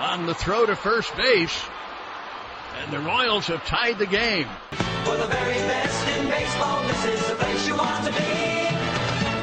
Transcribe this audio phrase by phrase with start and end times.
[0.00, 1.62] on the throw to first base.
[2.82, 4.46] And the Royals have tied the game.
[5.04, 8.18] For the very best in baseball, this is the place you want to be.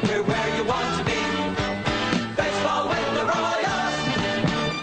[0.08, 1.12] We're where you want to be.
[2.34, 4.82] Baseball with the Royals.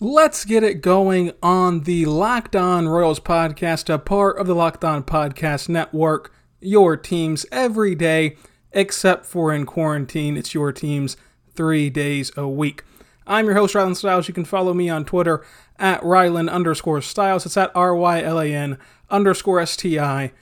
[0.00, 4.86] Let's get it going on the Locked On Royals podcast, a part of the Locked
[4.86, 6.32] On Podcast Network.
[6.62, 8.38] Your teams every day,
[8.72, 10.38] except for in quarantine.
[10.38, 11.18] It's your teams
[11.54, 12.84] three days a week.
[13.26, 14.28] I'm your host, Rylan Stiles.
[14.28, 15.44] You can follow me on Twitter
[15.78, 17.46] at Rylan underscore Stiles.
[17.46, 20.32] It's at R Y L A N underscore S T I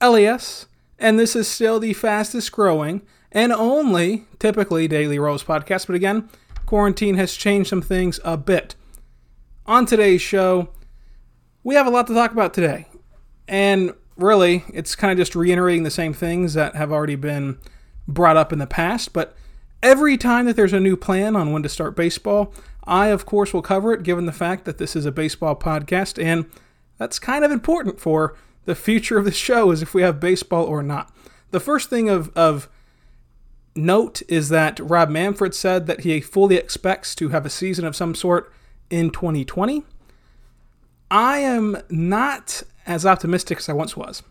[0.00, 0.66] L E S.
[0.98, 3.02] And this is still the fastest growing
[3.32, 5.86] and only typically daily Royals podcast.
[5.86, 6.28] But again,
[6.64, 8.74] quarantine has changed some things a bit.
[9.66, 10.70] On today's show,
[11.62, 12.86] we have a lot to talk about today.
[13.48, 17.58] And really, it's kind of just reiterating the same things that have already been
[18.08, 19.12] brought up in the past.
[19.12, 19.36] But
[19.86, 23.54] every time that there's a new plan on when to start baseball, I, of course,
[23.54, 26.20] will cover it given the fact that this is a baseball podcast.
[26.20, 26.46] And
[26.98, 30.64] that's kind of important for the future of the show is if we have baseball
[30.64, 31.14] or not.
[31.52, 32.68] The first thing of, of
[33.76, 37.94] note is that Rob Manfred said that he fully expects to have a season of
[37.94, 38.52] some sort
[38.90, 39.84] in 2020.
[41.12, 44.24] I am not as optimistic as I once was.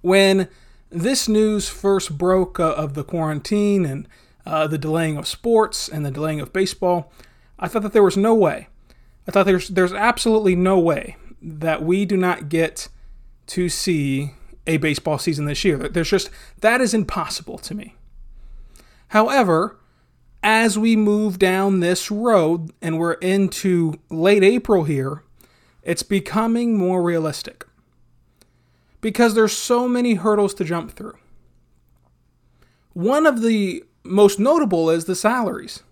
[0.00, 0.48] When
[0.88, 4.08] this news first broke uh, of the quarantine and
[4.44, 7.12] uh, the delaying of sports and the delaying of baseball,
[7.58, 8.68] I thought that there was no way.
[9.26, 12.88] I thought there's there's absolutely no way that we do not get
[13.48, 14.32] to see
[14.66, 15.76] a baseball season this year.
[15.76, 16.30] There's just
[16.60, 17.94] that is impossible to me.
[19.08, 19.78] However,
[20.42, 25.22] as we move down this road and we're into late April here,
[25.82, 27.66] it's becoming more realistic.
[29.00, 31.16] Because there's so many hurdles to jump through.
[32.92, 35.82] One of the most notable is the salaries.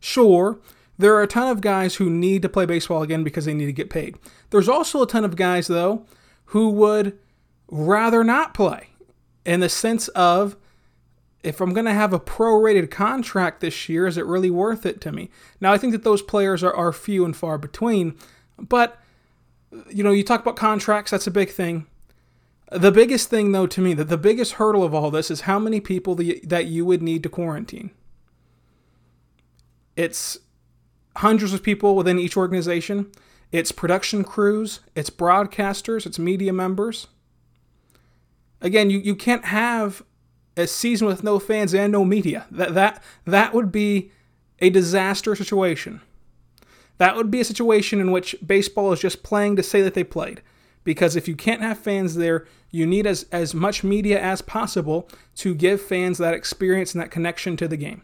[0.00, 0.58] Sure,
[0.98, 3.66] there are a ton of guys who need to play baseball again because they need
[3.66, 4.16] to get paid.
[4.50, 6.06] There's also a ton of guys, though,
[6.46, 7.18] who would
[7.68, 8.88] rather not play
[9.44, 10.56] in the sense of
[11.42, 15.00] if I'm going to have a prorated contract this year, is it really worth it
[15.02, 15.30] to me?
[15.60, 18.16] Now, I think that those players are, are few and far between,
[18.58, 18.98] but
[19.90, 21.86] you know, you talk about contracts, that's a big thing.
[22.70, 25.58] The biggest thing, though, to me, that the biggest hurdle of all this is how
[25.58, 27.90] many people the, that you would need to quarantine.
[29.96, 30.38] It's
[31.16, 33.12] hundreds of people within each organization.
[33.52, 37.06] It's production crews, it's broadcasters, it's media members.
[38.60, 40.02] Again, you, you can't have
[40.56, 42.46] a season with no fans and no media.
[42.50, 44.10] That that that would be
[44.58, 46.00] a disaster situation.
[46.98, 50.04] That would be a situation in which baseball is just playing to say that they
[50.04, 50.42] played.
[50.84, 55.08] Because if you can't have fans there, you need as, as much media as possible
[55.36, 58.02] to give fans that experience and that connection to the game.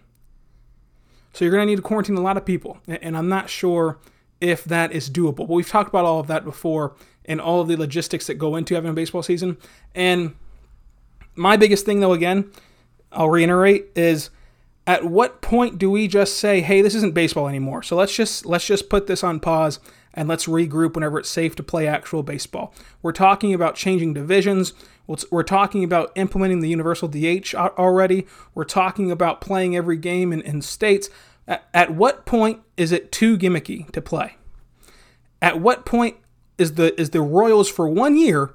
[1.33, 2.79] So you're going to need to quarantine a lot of people.
[2.89, 3.99] And I'm not sure
[4.41, 5.47] if that is doable.
[5.47, 8.57] But we've talked about all of that before and all of the logistics that go
[8.57, 9.59] into having a baseball season.
[9.95, 10.35] And
[11.35, 12.51] my biggest thing, though, again,
[13.13, 14.31] I'll reiterate, is
[14.87, 17.83] at what point do we just say, "Hey, this isn't baseball anymore"?
[17.83, 19.79] So let's just let's just put this on pause
[20.15, 22.75] and let's regroup whenever it's safe to play actual baseball.
[23.03, 24.73] We're talking about changing divisions.
[25.31, 28.27] We're talking about implementing the universal DH already.
[28.55, 31.11] We're talking about playing every game in, in states.
[31.47, 34.37] At, at what point is it too gimmicky to play?
[35.43, 36.17] At what point
[36.59, 38.55] is the is the Royals for one year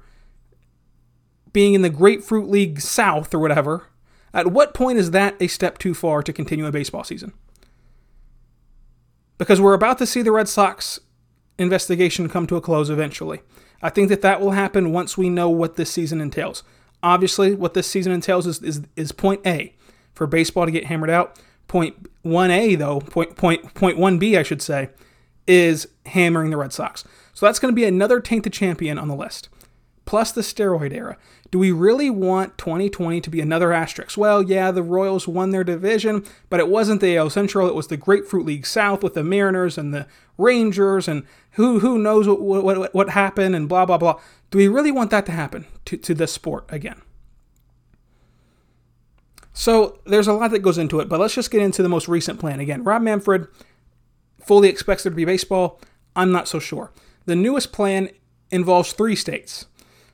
[1.52, 3.86] being in the Grapefruit League South or whatever,
[4.32, 7.32] at what point is that a step too far to continue a baseball season?
[9.38, 11.00] Because we're about to see the Red Sox
[11.58, 13.40] investigation come to a close eventually.
[13.82, 16.62] I think that that will happen once we know what this season entails.
[17.02, 19.74] Obviously, what this season entails is, is, is point A
[20.14, 21.38] for baseball to get hammered out.
[21.68, 24.90] Point 1A, though, point, point, point 1B, I should say,
[25.46, 27.04] is hammering the Red Sox.
[27.34, 29.48] So that's going to be another tainted champion on the list
[30.06, 31.18] plus the steroid era.
[31.50, 34.16] Do we really want 2020 to be another asterisk?
[34.16, 37.68] Well, yeah, the Royals won their division, but it wasn't the AL Central.
[37.68, 40.06] It was the Grapefruit League South with the Mariners and the
[40.38, 44.20] Rangers, and who who knows what what, what happened and blah blah blah.
[44.50, 47.02] Do we really want that to happen to, to this sport again?
[49.52, 52.08] So there's a lot that goes into it, but let's just get into the most
[52.08, 52.84] recent plan again.
[52.84, 53.48] Rob Manfred
[54.44, 55.80] fully expects there to be baseball?
[56.14, 56.92] I'm not so sure.
[57.24, 58.10] The newest plan
[58.50, 59.66] involves three states.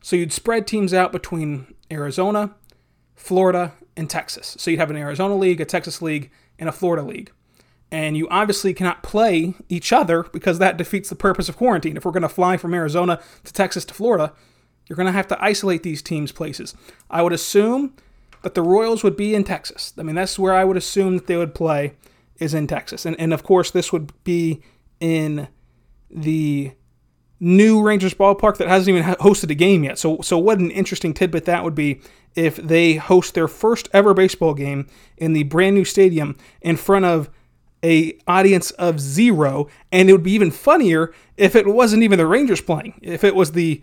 [0.03, 2.55] So you'd spread teams out between Arizona,
[3.15, 4.57] Florida, and Texas.
[4.59, 7.31] So you'd have an Arizona league, a Texas league, and a Florida league.
[7.91, 11.97] And you obviously cannot play each other because that defeats the purpose of quarantine.
[11.97, 14.33] If we're going to fly from Arizona to Texas to Florida,
[14.89, 16.75] you're going to have to isolate these teams' places.
[17.11, 17.95] I would assume
[18.43, 19.93] that the Royals would be in Texas.
[19.99, 21.95] I mean, that's where I would assume that they would play
[22.39, 23.07] is in Texas.
[23.07, 24.63] And, and of course, this would be
[24.99, 25.49] in
[26.11, 26.73] the
[27.43, 29.99] new Rangers ballpark that hasn't even hosted a game yet.
[29.99, 32.01] So, so what an interesting tidbit that would be
[32.37, 34.87] if they host their first ever baseball game
[35.17, 37.29] in the brand new stadium in front of
[37.83, 39.67] a audience of zero.
[39.91, 43.35] And it would be even funnier if it wasn't even the Rangers playing if it
[43.35, 43.83] was the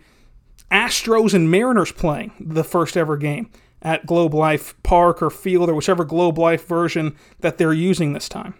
[0.70, 3.50] Astros and Mariners playing the first ever game
[3.82, 8.28] at Globe Life Park or Field or whichever Globe Life version that they're using this
[8.28, 8.54] time.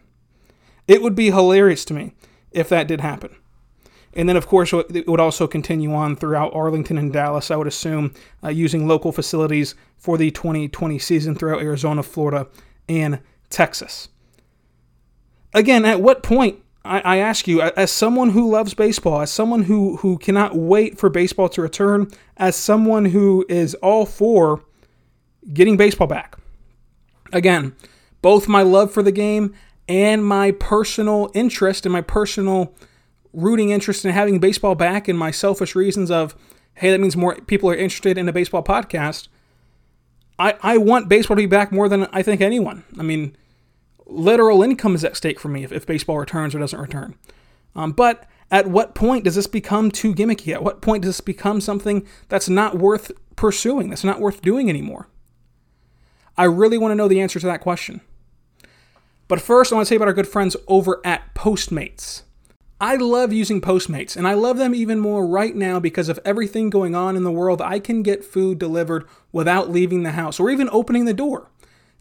[0.87, 2.13] It would be hilarious to me
[2.51, 3.35] if that did happen
[4.15, 7.69] and then, of course, it would also continue on throughout Arlington and Dallas, I would
[7.69, 8.13] assume,
[8.43, 12.49] uh, using local facilities for the 2020 season throughout Arizona, Florida,
[12.89, 13.21] and
[13.51, 14.09] Texas.
[15.55, 19.65] Again, at what point, I, I ask you, as someone who loves baseball, as someone
[19.65, 24.65] who, who cannot wait for baseball to return, as someone who is all for
[25.53, 26.37] getting baseball back,
[27.33, 27.77] again,
[28.23, 29.55] both my love for the game
[29.89, 32.75] and my personal interest and my personal
[33.33, 36.35] rooting interest in having baseball back and my selfish reasons of,
[36.75, 39.29] hey, that means more people are interested in a baseball podcast.
[40.39, 42.85] I, I want baseball to be back more than I think anyone.
[42.99, 43.37] I mean,
[44.07, 47.15] literal income is at stake for me if, if baseball returns or doesn't return.
[47.75, 50.53] Um, but at what point does this become too gimmicky?
[50.53, 54.69] At what point does this become something that's not worth pursuing, that's not worth doing
[54.69, 55.09] anymore?
[56.37, 58.01] I really want to know the answer to that question.
[59.29, 62.23] But first, I want to say about our good friends over at Postmates.
[62.83, 66.71] I love using Postmates, and I love them even more right now because of everything
[66.71, 67.61] going on in the world.
[67.61, 71.51] I can get food delivered without leaving the house or even opening the door.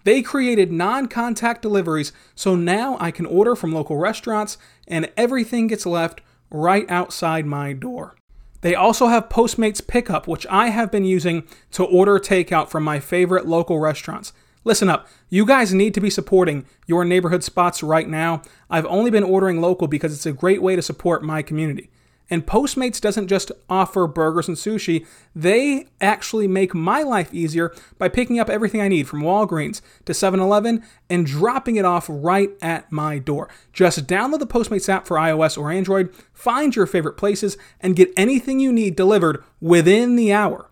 [0.05, 5.67] They created non contact deliveries, so now I can order from local restaurants and everything
[5.67, 8.15] gets left right outside my door.
[8.61, 13.01] They also have Postmates Pickup, which I have been using to order takeout from my
[13.01, 14.31] favorite local restaurants.
[14.65, 18.41] Listen up, you guys need to be supporting your neighborhood spots right now.
[18.69, 21.89] I've only been ordering local because it's a great way to support my community.
[22.29, 28.07] And Postmates doesn't just offer burgers and sushi, they actually make my life easier by
[28.07, 32.51] picking up everything I need from Walgreens to 7 Eleven and dropping it off right
[32.61, 33.49] at my door.
[33.73, 38.13] Just download the Postmates app for iOS or Android, find your favorite places, and get
[38.15, 40.69] anything you need delivered within the hour.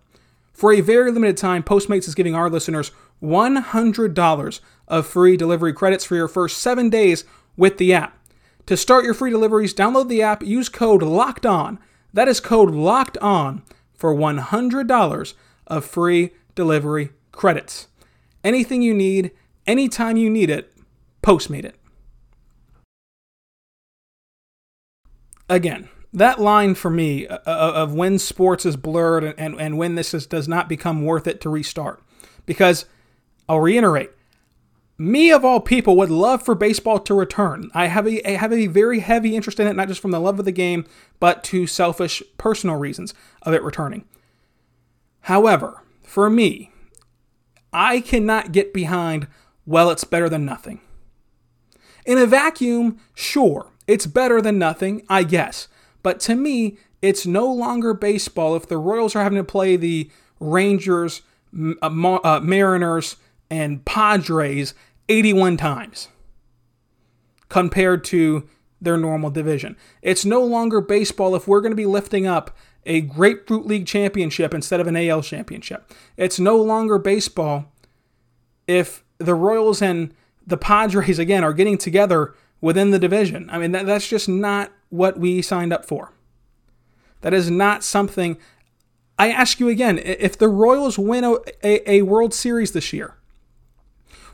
[0.52, 2.92] For a very limited time, Postmates is giving our listeners
[3.22, 7.24] $100 of free delivery credits for your first seven days
[7.56, 8.16] with the app.
[8.66, 11.78] To start your free deliveries, download the app, use code LOCKED ON.
[12.12, 13.62] That is code LOCKED ON
[13.94, 15.34] for $100
[15.66, 17.88] of free delivery credits.
[18.44, 19.32] Anything you need,
[19.66, 20.72] anytime you need it,
[21.22, 21.76] Postmate it.
[25.48, 29.94] Again, that line for me uh, uh, of when sports is blurred and, and when
[29.94, 32.02] this is, does not become worth it to restart.
[32.46, 32.86] Because
[33.48, 34.10] I'll reiterate.
[35.00, 37.70] Me of all people would love for baseball to return.
[37.72, 40.20] I have a I have a very heavy interest in it, not just from the
[40.20, 40.84] love of the game,
[41.20, 44.04] but to selfish personal reasons of it returning.
[45.22, 46.72] However, for me,
[47.72, 49.28] I cannot get behind,
[49.66, 50.80] well, it's better than nothing.
[52.06, 55.68] In a vacuum, sure, it's better than nothing, I guess.
[56.02, 60.10] But to me, it's no longer baseball if the Royals are having to play the
[60.40, 61.22] Rangers,
[61.82, 63.16] uh, uh, Mariners,
[63.50, 64.74] and Padres
[65.08, 66.08] 81 times
[67.48, 68.48] compared to
[68.80, 69.76] their normal division.
[70.02, 74.54] It's no longer baseball if we're going to be lifting up a Grapefruit League championship
[74.54, 75.92] instead of an AL championship.
[76.16, 77.72] It's no longer baseball
[78.66, 80.14] if the Royals and
[80.46, 83.48] the Padres, again, are getting together within the division.
[83.50, 86.12] I mean, that, that's just not what we signed up for.
[87.20, 88.38] That is not something.
[89.18, 93.17] I ask you again if the Royals win a, a, a World Series this year,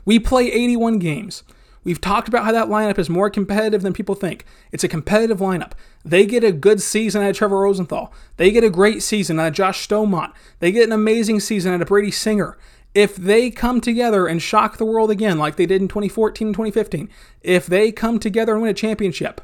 [0.05, 1.43] we play 81 games.
[1.83, 4.43] We've talked about how that lineup is more competitive than people think.
[4.71, 5.73] It's a competitive lineup.
[6.03, 8.11] They get a good season out of Trevor Rosenthal.
[8.37, 10.33] They get a great season out of Josh Staumont.
[10.59, 12.57] They get an amazing season out of Brady Singer.
[12.95, 16.55] If they come together and shock the world again, like they did in 2014 and
[16.55, 17.09] 2015,
[17.41, 19.41] if they come together and win a championship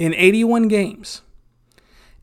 [0.00, 1.22] in 81 games,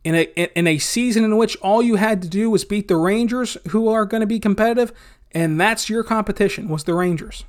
[0.03, 0.21] in a,
[0.57, 3.87] in a season in which all you had to do was beat the Rangers, who
[3.87, 4.91] are going to be competitive,
[5.31, 7.45] and that's your competition was the Rangers.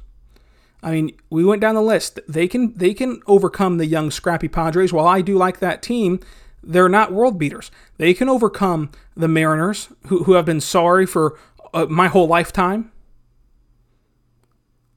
[0.83, 2.21] I mean, we went down the list.
[2.29, 4.93] They can they can overcome the young scrappy Padres.
[4.93, 6.21] While I do like that team,
[6.63, 7.71] they're not world beaters.
[7.97, 11.39] They can overcome the Mariners, who, who have been sorry for
[11.73, 12.93] uh, my whole lifetime.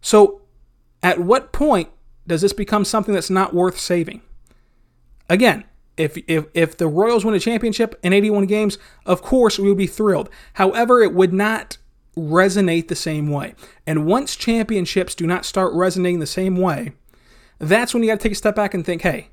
[0.02, 0.42] So,
[1.02, 1.90] at what point
[2.28, 4.22] does this become something that's not worth saving?
[5.30, 5.64] Again,
[5.98, 9.78] if, if, if the Royals win a championship in 81 games, of course we would
[9.78, 10.30] be thrilled.
[10.54, 11.78] However, it would not
[12.16, 13.56] resonate the same way.
[13.86, 16.94] And once championships do not start resonating the same way,
[17.60, 19.30] that's when you got to take a step back and think, hey,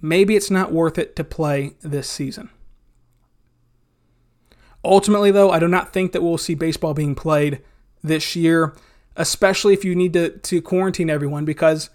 [0.00, 2.50] maybe it's not worth it to play this season.
[4.84, 7.60] Ultimately, though, I do not think that we'll see baseball being played
[8.02, 8.74] this year,
[9.16, 11.90] especially if you need to, to quarantine everyone, because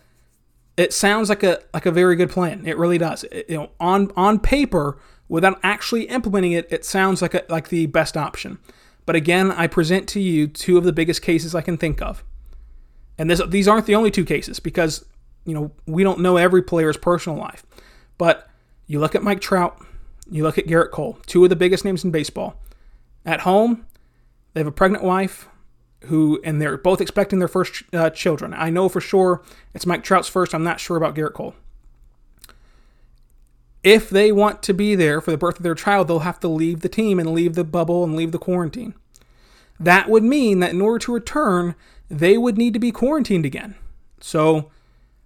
[0.77, 2.65] it sounds like a like a very good plan.
[2.65, 3.23] It really does.
[3.25, 7.69] It, you know, on on paper, without actually implementing it, it sounds like a, like
[7.69, 8.59] the best option.
[9.05, 12.23] But again, I present to you two of the biggest cases I can think of.
[13.17, 15.05] And this, these aren't the only two cases because,
[15.45, 17.65] you know, we don't know every player's personal life.
[18.17, 18.49] But
[18.87, 19.83] you look at Mike Trout,
[20.29, 22.61] you look at Gerrit Cole, two of the biggest names in baseball.
[23.25, 23.85] At home,
[24.53, 25.47] they have a pregnant wife
[26.05, 28.53] who, and they're both expecting their first uh, children.
[28.53, 29.41] I know for sure
[29.73, 30.53] it's Mike Trout's first.
[30.53, 31.55] I'm not sure about Gerrit Cole.
[33.83, 36.47] If they want to be there for the birth of their child, they'll have to
[36.47, 38.93] leave the team and leave the bubble and leave the quarantine.
[39.79, 41.75] That would mean that in order to return,
[42.09, 43.75] they would need to be quarantined again.
[44.19, 44.69] So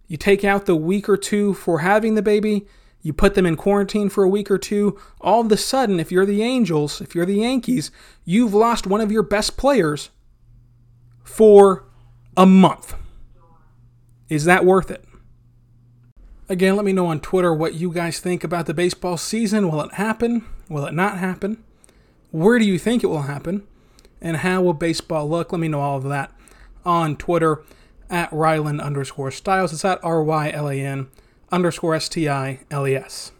[0.08, 2.65] you take out the week or two for having the baby,
[3.01, 4.98] you put them in quarantine for a week or two.
[5.20, 7.91] All of a sudden, if you're the Angels, if you're the Yankees,
[8.24, 10.10] you've lost one of your best players
[11.25, 11.84] for
[12.38, 12.96] a month.
[14.29, 15.03] Is that worth it?
[16.48, 19.70] Again, let me know on Twitter what you guys think about the baseball season.
[19.70, 20.46] Will it happen?
[20.70, 21.63] Will it not happen?
[22.32, 23.67] Where do you think it will happen?
[24.22, 25.51] And how will baseball look?
[25.51, 26.32] Let me know all of that
[26.86, 27.63] on Twitter
[28.10, 29.74] at Rylan underscore Stiles.
[29.74, 31.08] It's at R Y L A N
[31.51, 33.32] underscore S T I L E S.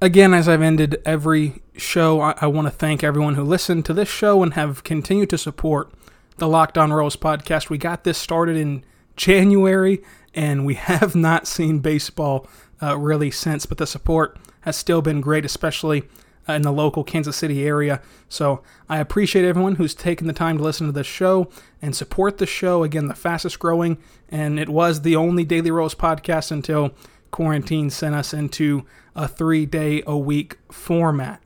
[0.00, 3.92] Again, as I've ended every show, I, I want to thank everyone who listened to
[3.92, 5.92] this show and have continued to support
[6.38, 7.68] the Locked On Royals podcast.
[7.68, 8.84] We got this started in
[9.16, 10.02] January
[10.34, 12.48] and we have not seen baseball
[12.80, 16.04] uh, really since, but the support has still been great, especially
[16.48, 18.00] uh, in the local Kansas City area.
[18.28, 21.50] So I appreciate everyone who's taken the time to listen to this show
[21.82, 22.84] and support the show.
[22.84, 26.92] Again, the fastest growing, and it was the only Daily Royals podcast until
[27.32, 31.42] quarantine sent us into a three day a week format.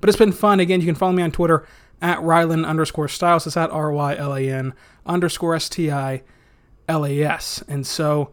[0.00, 0.60] But it's been fun.
[0.60, 1.66] Again, you can follow me on Twitter
[2.00, 3.46] at Rylan underscore Stiles.
[3.46, 4.74] It's at R Y L A N
[5.06, 6.22] underscore S T I
[6.88, 7.62] L A S.
[7.68, 8.30] And so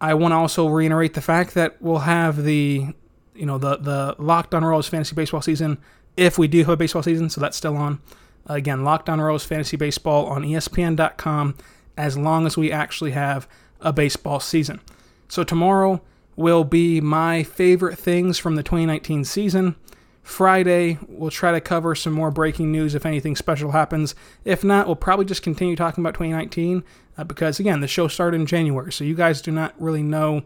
[0.00, 2.86] I want to also reiterate the fact that we'll have the
[3.34, 5.78] you know the the Locked On Royals fantasy baseball season
[6.16, 8.00] if we do have a baseball season, so that's still on.
[8.46, 11.54] Again, Locked On Royals fantasy baseball on ESPN.com
[11.96, 13.48] as long as we actually have
[13.80, 14.80] a baseball season.
[15.28, 16.02] So tomorrow
[16.36, 19.76] will be my favorite things from the 2019 season.
[20.22, 24.14] Friday, we'll try to cover some more breaking news if anything special happens.
[24.44, 26.84] If not, we'll probably just continue talking about 2019
[27.16, 30.42] uh, because, again, the show started in January, so you guys do not really know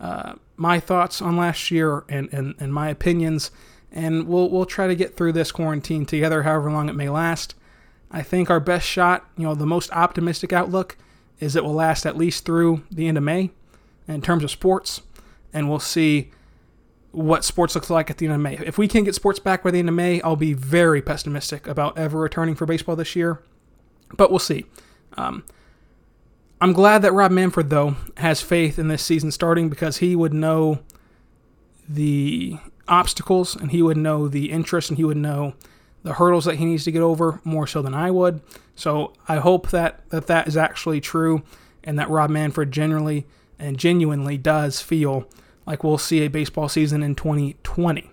[0.00, 3.50] uh, my thoughts on last year and, and, and my opinions.
[3.92, 7.54] And we'll, we'll try to get through this quarantine together, however long it may last.
[8.10, 10.96] I think our best shot, you know, the most optimistic outlook
[11.40, 13.50] is it will last at least through the end of May
[14.08, 15.02] in terms of sports.
[15.52, 16.30] And we'll see
[17.16, 18.58] what sports looks like at the end of May.
[18.58, 21.66] If we can't get sports back by the end of May, I'll be very pessimistic
[21.66, 23.40] about ever returning for baseball this year.
[24.18, 24.66] But we'll see.
[25.16, 25.42] Um,
[26.60, 30.34] I'm glad that Rob Manfred, though, has faith in this season starting because he would
[30.34, 30.80] know
[31.88, 35.54] the obstacles and he would know the interest and he would know
[36.02, 38.42] the hurdles that he needs to get over more so than I would.
[38.74, 41.42] So I hope that that, that is actually true
[41.82, 43.26] and that Rob Manfred generally
[43.58, 45.26] and genuinely does feel
[45.66, 48.10] like we'll see a baseball season in 2020.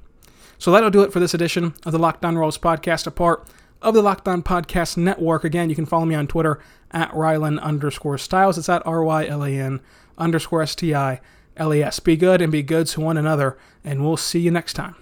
[0.57, 3.47] So that'll do it for this edition of the Locked On Royals podcast, a part
[3.81, 5.43] of the Locked On Podcast Network.
[5.43, 6.59] Again, you can follow me on Twitter
[6.91, 8.57] at Rylan underscore Stiles.
[8.57, 9.81] It's at R Y L A N
[10.17, 11.19] underscore S T I
[11.57, 11.99] L E S.
[11.99, 14.95] Be good and be good to one another, and we'll see you next time.